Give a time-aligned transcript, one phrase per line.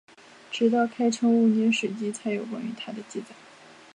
[0.49, 3.35] 直到开成五年史籍才有关于他的记载。